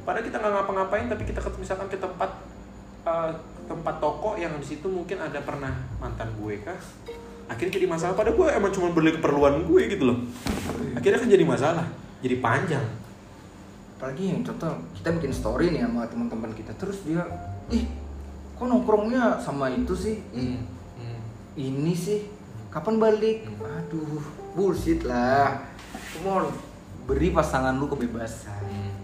[0.00, 2.30] padahal kita nggak ngapa-ngapain tapi kita ke- misalkan ke tempat
[3.02, 3.32] eh,
[3.64, 6.76] tempat toko yang di situ mungkin ada pernah mantan gue kah
[7.46, 10.18] akhirnya jadi masalah padahal gue emang cuma beli keperluan gue gitu loh
[10.94, 11.86] akhirnya kan jadi masalah
[12.18, 12.86] jadi panjang
[13.98, 17.18] Apalagi yang contoh kita bikin story nih sama teman-teman kita terus dia,
[17.66, 17.82] ih,
[18.54, 20.22] kok nongkrongnya sama itu sih?
[20.30, 20.62] Ih,
[20.94, 21.18] Hmm.
[21.58, 22.30] ini sih
[22.70, 23.50] kapan balik?
[23.50, 23.66] Hmm.
[23.82, 24.22] Aduh,
[24.54, 25.66] bullshit lah.
[26.14, 26.46] Come on,
[27.10, 28.62] beri pasangan lu kebebasan.
[28.70, 28.94] Hmm.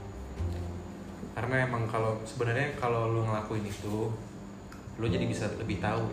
[1.35, 4.15] karena emang kalau sebenarnya kalau lu ngelakuin itu
[5.03, 6.07] lu jadi bisa lebih tahu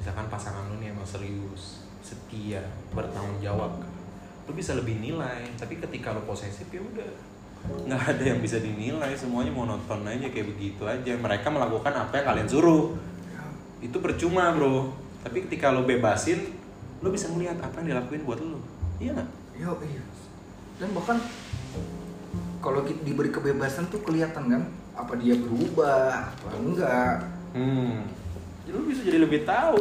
[0.00, 2.64] misalkan pasangan lu nih emang serius setia
[2.96, 3.76] bertanggung jawab
[4.48, 7.12] lu bisa lebih nilai tapi ketika lu posesif ya udah.
[7.84, 11.12] Nggak ada yang bisa dinilai semuanya monoton aja kayak begitu aja.
[11.20, 12.96] Mereka melakukan apa yang kalian suruh.
[13.84, 14.96] Itu percuma bro.
[15.20, 16.56] Tapi ketika lo bebasin
[16.98, 18.58] lo bisa melihat apa yang dilakuin buat lo
[18.98, 19.28] iya nggak?
[19.58, 20.02] Yo, iya.
[20.78, 21.18] Dan bahkan
[22.58, 24.62] kalau diberi kebebasan tuh kelihatan kan
[24.98, 27.16] apa dia berubah, apa enggak.
[27.54, 28.02] hmm.
[28.66, 29.78] Jadi lo bisa jadi lebih tahu.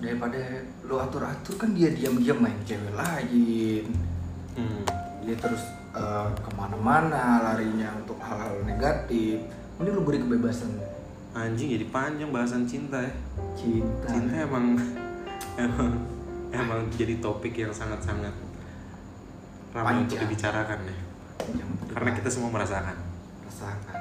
[0.00, 0.40] Daripada
[0.84, 3.84] lu atur-atur kan dia diam-diam main cewek lain.
[4.54, 4.82] hmm.
[5.24, 5.64] Dia terus
[5.96, 9.40] eh, ke mana-mana larinya untuk hal-hal negatif.
[9.80, 10.70] Mending lu beri kebebasan.
[11.34, 13.10] anjing jadi panjang bahasan cinta ya
[13.58, 14.06] Cinta.
[14.06, 14.78] cinta emang
[15.66, 15.90] emang
[16.54, 18.30] emang jadi topik yang sangat-sangat
[19.74, 20.30] ramai untuk Panjang.
[20.30, 20.94] dibicarakan ya
[21.90, 22.94] karena kita semua merasakan
[23.50, 23.98] rasakan.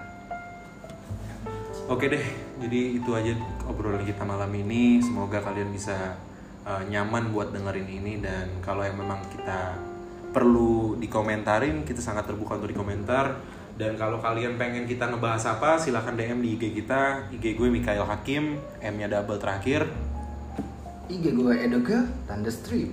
[1.89, 2.25] Oke deh,
[2.63, 3.33] jadi itu aja
[3.67, 5.01] obrolan kita malam ini.
[5.03, 6.15] Semoga kalian bisa
[6.63, 9.77] uh, nyaman buat dengerin ini dan kalau yang memang kita
[10.33, 13.37] perlu dikomentarin, kita sangat terbuka untuk dikomentar.
[13.73, 17.29] Dan kalau kalian pengen kita ngebahas apa, silahkan DM di IG kita.
[17.33, 19.89] IG gue Mikael Hakim, M-nya double terakhir.
[21.09, 22.89] IG gue Edoga tanda strip.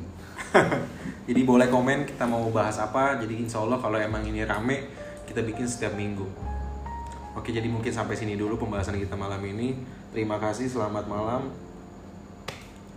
[1.28, 3.20] Jadi boleh komen kita mau bahas apa.
[3.20, 4.88] Jadi insya Allah kalau emang ini rame,
[5.28, 6.26] kita bikin setiap minggu.
[7.38, 9.79] Oke, jadi mungkin sampai sini dulu pembahasan kita malam ini.
[10.10, 11.69] Terima kasih, selamat malam.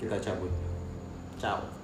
[0.03, 0.51] Kita cabut.
[1.39, 1.82] Ciao.